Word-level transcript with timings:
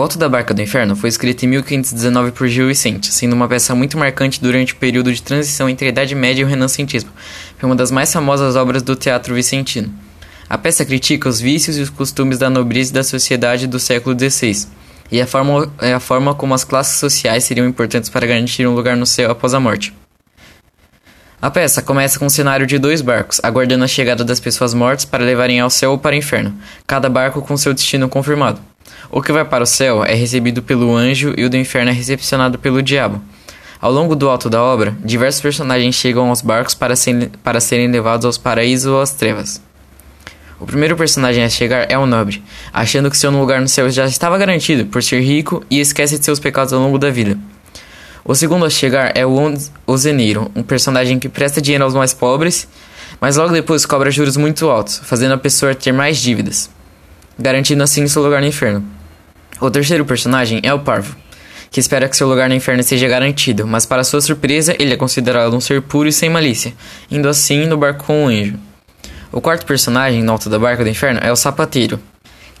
O 0.00 0.02
Alto 0.02 0.16
da 0.16 0.30
Barca 0.30 0.54
do 0.54 0.62
Inferno 0.62 0.96
foi 0.96 1.10
escrito 1.10 1.44
em 1.44 1.48
1519 1.48 2.32
por 2.32 2.48
Gil 2.48 2.68
Vicente, 2.68 3.12
sendo 3.12 3.34
uma 3.34 3.46
peça 3.46 3.74
muito 3.74 3.98
marcante 3.98 4.40
durante 4.40 4.72
o 4.72 4.76
período 4.76 5.12
de 5.12 5.22
transição 5.22 5.68
entre 5.68 5.84
a 5.84 5.90
Idade 5.90 6.14
Média 6.14 6.40
e 6.40 6.44
o 6.46 6.48
Renascentismo. 6.48 7.10
Foi 7.58 7.68
uma 7.68 7.76
das 7.76 7.90
mais 7.90 8.10
famosas 8.10 8.56
obras 8.56 8.82
do 8.82 8.96
teatro 8.96 9.34
vicentino. 9.34 9.92
A 10.48 10.56
peça 10.56 10.86
critica 10.86 11.28
os 11.28 11.38
vícios 11.38 11.76
e 11.76 11.82
os 11.82 11.90
costumes 11.90 12.38
da 12.38 12.48
nobreza 12.48 12.92
e 12.92 12.94
da 12.94 13.04
sociedade 13.04 13.66
do 13.66 13.78
século 13.78 14.16
XVI, 14.18 14.68
e 15.12 15.20
a 15.20 15.26
forma, 15.26 15.70
a 15.78 16.00
forma 16.00 16.34
como 16.34 16.54
as 16.54 16.64
classes 16.64 16.98
sociais 16.98 17.44
seriam 17.44 17.68
importantes 17.68 18.08
para 18.08 18.26
garantir 18.26 18.66
um 18.66 18.74
lugar 18.74 18.96
no 18.96 19.04
céu 19.04 19.30
após 19.30 19.52
a 19.52 19.60
morte. 19.60 19.94
A 21.42 21.50
peça 21.50 21.82
começa 21.82 22.18
com 22.18 22.24
um 22.24 22.30
cenário 22.30 22.66
de 22.66 22.78
dois 22.78 23.02
barcos, 23.02 23.38
aguardando 23.42 23.84
a 23.84 23.86
chegada 23.86 24.24
das 24.24 24.40
pessoas 24.40 24.72
mortas 24.72 25.04
para 25.04 25.22
levarem 25.22 25.60
ao 25.60 25.68
céu 25.68 25.90
ou 25.90 25.98
para 25.98 26.14
o 26.14 26.18
inferno, 26.18 26.54
cada 26.86 27.10
barco 27.10 27.42
com 27.42 27.54
seu 27.54 27.74
destino 27.74 28.08
confirmado. 28.08 28.69
O 29.10 29.20
que 29.20 29.32
vai 29.32 29.44
para 29.44 29.64
o 29.64 29.66
céu 29.66 30.04
é 30.04 30.14
recebido 30.14 30.62
pelo 30.62 30.94
anjo 30.94 31.34
e 31.36 31.44
o 31.44 31.50
do 31.50 31.56
inferno 31.56 31.90
é 31.90 31.94
recepcionado 31.94 32.58
pelo 32.58 32.82
diabo. 32.82 33.20
Ao 33.80 33.90
longo 33.90 34.14
do 34.14 34.28
alto 34.28 34.50
da 34.50 34.62
obra, 34.62 34.94
diversos 35.02 35.40
personagens 35.40 35.94
chegam 35.94 36.28
aos 36.28 36.42
barcos 36.42 36.74
para, 36.74 36.94
ser, 36.94 37.30
para 37.42 37.60
serem 37.60 37.90
levados 37.90 38.26
aos 38.26 38.36
paraísos 38.36 38.92
ou 38.92 39.00
às 39.00 39.10
trevas. 39.10 39.60
O 40.60 40.66
primeiro 40.66 40.94
personagem 40.94 41.42
a 41.42 41.48
chegar 41.48 41.90
é 41.90 41.96
o 41.96 42.04
nobre, 42.04 42.42
achando 42.70 43.10
que 43.10 43.16
seu 43.16 43.30
lugar 43.30 43.62
no 43.62 43.68
céu 43.68 43.88
já 43.88 44.04
estava 44.04 44.36
garantido 44.36 44.84
por 44.84 45.02
ser 45.02 45.22
rico 45.22 45.64
e 45.70 45.80
esquece 45.80 46.18
de 46.18 46.24
seus 46.24 46.38
pecados 46.38 46.74
ao 46.74 46.80
longo 46.80 46.98
da 46.98 47.10
vida. 47.10 47.38
O 48.22 48.34
segundo 48.34 48.66
a 48.66 48.70
chegar 48.70 49.16
é 49.16 49.24
o 49.24 49.54
Ozeneiro, 49.86 50.50
um 50.54 50.62
personagem 50.62 51.18
que 51.18 51.30
presta 51.30 51.62
dinheiro 51.62 51.84
aos 51.84 51.94
mais 51.94 52.12
pobres, 52.12 52.68
mas 53.18 53.38
logo 53.38 53.54
depois 53.54 53.86
cobra 53.86 54.10
juros 54.10 54.36
muito 54.36 54.68
altos, 54.68 55.00
fazendo 55.02 55.32
a 55.32 55.38
pessoa 55.38 55.74
ter 55.74 55.92
mais 55.92 56.18
dívidas, 56.18 56.68
garantindo 57.40 57.82
assim 57.82 58.06
seu 58.06 58.22
lugar 58.22 58.40
no 58.42 58.46
inferno. 58.46 58.84
O 59.60 59.70
terceiro 59.70 60.04
personagem 60.04 60.60
é 60.62 60.72
o 60.74 60.80
Parvo, 60.80 61.16
que 61.70 61.80
espera 61.80 62.08
que 62.08 62.16
seu 62.16 62.28
lugar 62.28 62.48
no 62.48 62.54
inferno 62.54 62.82
seja 62.82 63.08
garantido, 63.08 63.66
mas 63.66 63.86
para 63.86 64.04
sua 64.04 64.20
surpresa, 64.20 64.76
ele 64.78 64.92
é 64.92 64.96
considerado 64.96 65.56
um 65.56 65.60
ser 65.60 65.80
puro 65.80 66.08
e 66.08 66.12
sem 66.12 66.28
malícia, 66.28 66.74
indo 67.10 67.28
assim 67.28 67.66
no 67.66 67.78
barco 67.78 68.04
com 68.04 68.24
o 68.24 68.28
anjo. 68.28 68.58
O 69.32 69.40
quarto 69.40 69.64
personagem 69.64 70.22
no 70.22 70.32
alto 70.32 70.50
da 70.50 70.58
barca 70.58 70.84
do 70.84 70.90
inferno 70.90 71.20
é 71.22 71.32
o 71.32 71.36
sapateiro, 71.36 71.98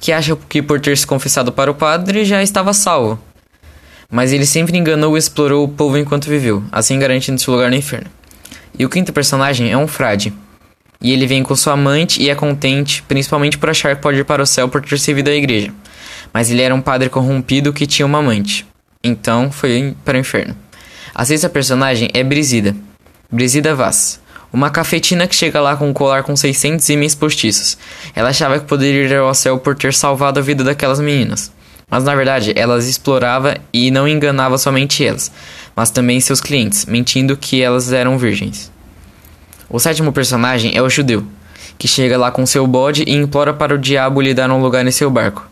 que 0.00 0.12
acha 0.12 0.36
que 0.48 0.62
por 0.62 0.80
ter 0.80 0.96
se 0.96 1.06
confessado 1.06 1.52
para 1.52 1.70
o 1.70 1.74
padre 1.74 2.24
já 2.24 2.42
estava 2.42 2.72
salvo. 2.72 3.18
Mas 4.10 4.32
ele 4.32 4.46
sempre 4.46 4.78
enganou 4.78 5.14
e 5.14 5.18
explorou 5.18 5.64
o 5.64 5.68
povo 5.68 5.98
enquanto 5.98 6.28
viveu, 6.28 6.64
assim 6.72 6.98
garantindo 6.98 7.40
seu 7.40 7.52
lugar 7.52 7.70
no 7.70 7.76
inferno. 7.76 8.10
E 8.78 8.84
o 8.86 8.88
quinto 8.88 9.12
personagem 9.12 9.70
é 9.70 9.76
um 9.76 9.86
frade, 9.86 10.32
e 11.00 11.12
ele 11.12 11.26
vem 11.26 11.42
com 11.42 11.56
sua 11.56 11.72
amante 11.72 12.22
e 12.22 12.28
é 12.28 12.34
contente, 12.34 13.02
principalmente 13.02 13.58
por 13.58 13.70
achar 13.70 13.96
que 13.96 14.02
pode 14.02 14.18
ir 14.18 14.24
para 14.24 14.42
o 14.42 14.46
céu 14.46 14.68
por 14.68 14.82
ter 14.82 14.98
servido 14.98 15.30
à 15.30 15.34
igreja 15.34 15.72
mas 16.32 16.50
ele 16.50 16.62
era 16.62 16.74
um 16.74 16.80
padre 16.80 17.08
corrompido 17.08 17.72
que 17.72 17.86
tinha 17.86 18.06
uma 18.06 18.18
amante. 18.18 18.66
Então 19.02 19.50
foi 19.50 19.94
para 20.04 20.16
o 20.16 20.20
inferno. 20.20 20.56
A 21.14 21.24
sexta 21.24 21.48
personagem 21.48 22.08
é 22.14 22.22
Brisida. 22.22 22.74
Brisida 23.30 23.74
Vaz. 23.74 24.20
Uma 24.52 24.70
cafetina 24.70 25.28
que 25.28 25.34
chega 25.34 25.60
lá 25.60 25.76
com 25.76 25.88
um 25.88 25.92
colar 25.92 26.24
com 26.24 26.34
600 26.34 26.88
ímãs 26.88 27.14
postiços. 27.14 27.78
Ela 28.14 28.30
achava 28.30 28.58
que 28.58 28.66
poderia 28.66 29.04
ir 29.04 29.16
ao 29.16 29.34
céu 29.34 29.58
por 29.58 29.76
ter 29.76 29.94
salvado 29.94 30.40
a 30.40 30.42
vida 30.42 30.64
daquelas 30.64 31.00
meninas. 31.00 31.52
Mas 31.88 32.04
na 32.04 32.14
verdade, 32.14 32.52
elas 32.56 32.86
explorava 32.86 33.56
e 33.72 33.90
não 33.90 34.06
enganava 34.06 34.58
somente 34.58 35.04
elas, 35.04 35.30
mas 35.74 35.90
também 35.90 36.20
seus 36.20 36.40
clientes, 36.40 36.86
mentindo 36.86 37.36
que 37.36 37.60
elas 37.60 37.92
eram 37.92 38.16
virgens. 38.16 38.70
O 39.72 39.78
sétimo 39.78 40.12
personagem 40.12 40.72
é 40.74 40.82
o 40.82 40.90
judeu, 40.90 41.24
que 41.78 41.86
chega 41.86 42.18
lá 42.18 42.32
com 42.32 42.44
seu 42.44 42.66
bode 42.66 43.04
e 43.06 43.14
implora 43.14 43.54
para 43.54 43.72
o 43.72 43.78
diabo 43.78 44.20
lhe 44.20 44.34
dar 44.34 44.50
um 44.50 44.60
lugar 44.60 44.84
em 44.84 44.90
seu 44.90 45.08
barco. 45.08 45.46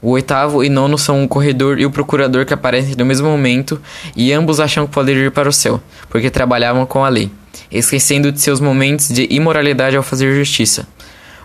O 0.00 0.12
oitavo 0.12 0.64
e 0.64 0.70
nono 0.70 0.96
são 0.96 1.22
o 1.22 1.28
corredor 1.28 1.78
e 1.78 1.84
o 1.84 1.90
procurador 1.90 2.46
que 2.46 2.54
aparecem 2.54 2.96
no 2.96 3.04
mesmo 3.04 3.28
momento 3.28 3.78
e 4.16 4.32
ambos 4.32 4.58
acham 4.58 4.86
que 4.86 4.92
podem 4.94 5.14
ir 5.16 5.30
para 5.30 5.50
o 5.50 5.52
céu, 5.52 5.82
porque 6.08 6.30
trabalhavam 6.30 6.86
com 6.86 7.04
a 7.04 7.10
lei, 7.10 7.30
esquecendo 7.70 8.32
de 8.32 8.40
seus 8.40 8.58
momentos 8.58 9.08
de 9.08 9.28
imoralidade 9.30 9.98
ao 9.98 10.02
fazer 10.02 10.34
justiça. 10.34 10.88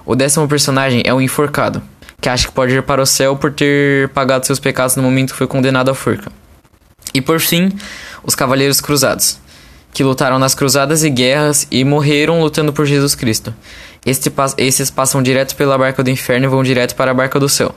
O 0.05 0.15
décimo 0.15 0.47
personagem 0.47 1.03
é 1.05 1.13
o 1.13 1.19
enforcado, 1.19 1.83
que 2.21 2.29
acha 2.29 2.47
que 2.47 2.53
pode 2.53 2.73
ir 2.73 2.83
para 2.83 3.01
o 3.01 3.05
céu 3.05 3.35
por 3.35 3.51
ter 3.51 4.07
pagado 4.09 4.45
seus 4.45 4.61
pecados 4.61 4.95
no 4.95 5.03
momento 5.03 5.33
que 5.33 5.37
foi 5.37 5.47
condenado 5.47 5.91
à 5.91 5.93
forca. 5.93 6.31
E 7.13 7.19
por 7.19 7.41
fim, 7.41 7.69
os 8.23 8.33
cavaleiros 8.33 8.79
cruzados, 8.79 9.39
que 9.97 10.03
lutaram 10.03 10.37
nas 10.37 10.53
cruzadas 10.53 11.03
e 11.03 11.09
guerras 11.09 11.65
e 11.71 11.83
morreram 11.83 12.39
lutando 12.39 12.71
por 12.71 12.85
Jesus 12.85 13.15
Cristo. 13.15 13.51
Este, 14.05 14.31
esses 14.59 14.91
passam 14.91 15.23
direto 15.23 15.55
pela 15.55 15.75
barca 15.75 16.03
do 16.03 16.11
inferno 16.11 16.45
e 16.45 16.47
vão 16.47 16.61
direto 16.61 16.95
para 16.95 17.09
a 17.09 17.13
barca 17.15 17.39
do 17.39 17.49
céu. 17.49 17.73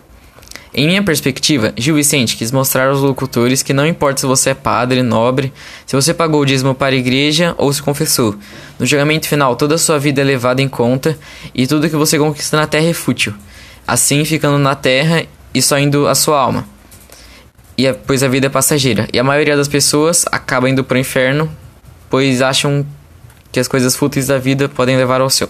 Em 0.75 0.87
minha 0.87 1.03
perspectiva, 1.03 1.73
Gil 1.79 1.95
Vicente 1.95 2.37
quis 2.37 2.53
mostrar 2.53 2.89
aos 2.89 3.01
locutores 3.01 3.63
que 3.63 3.73
não 3.73 3.87
importa 3.87 4.21
se 4.21 4.27
você 4.27 4.51
é 4.51 4.55
padre, 4.55 5.03
nobre, 5.03 5.51
se 5.87 5.97
você 5.97 6.13
pagou 6.13 6.43
o 6.43 6.45
dízimo 6.45 6.75
para 6.75 6.95
a 6.95 6.99
igreja 6.99 7.55
ou 7.57 7.73
se 7.73 7.83
confessou. 7.83 8.35
No 8.79 8.85
julgamento 8.85 9.27
final, 9.27 9.57
toda 9.57 9.77
a 9.77 9.79
sua 9.79 9.99
vida 9.99 10.21
é 10.21 10.25
levada 10.25 10.61
em 10.61 10.69
conta 10.69 11.19
e 11.55 11.67
tudo 11.67 11.89
que 11.89 11.97
você 11.97 12.19
conquista 12.19 12.55
na 12.55 12.67
terra 12.67 12.89
é 12.89 12.93
fútil. 12.93 13.33
Assim, 13.89 14.27
ficando 14.27 14.59
na 14.59 14.75
terra 14.75 15.25
e 15.55 15.63
só 15.63 15.79
indo 15.79 16.07
a 16.07 16.15
sua 16.15 16.39
alma. 16.39 16.69
E 17.79 17.91
pois 17.95 18.23
a 18.23 18.29
vida 18.29 18.49
é 18.49 18.51
passageira. 18.51 19.09
E 19.11 19.19
a 19.19 19.25
maioria 19.25 19.57
das 19.57 19.69
pessoas 19.69 20.27
acaba 20.31 20.69
indo 20.69 20.85
para 20.85 20.97
o 20.97 21.01
inferno, 21.01 21.51
pois 22.11 22.43
acham 22.43 22.85
que 23.53 23.61
as 23.61 23.69
coisas 23.69 23.97
fúteis 23.97 24.27
da 24.27 24.39
vida 24.39 24.69
podem 24.69 24.97
levar 24.97 25.21
ao 25.21 25.31
céu. 25.31 25.49